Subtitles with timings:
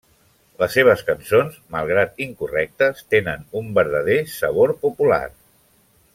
[0.61, 5.23] Les seves cançons, malgrat incorrectes, tenen un verdader sabor popular.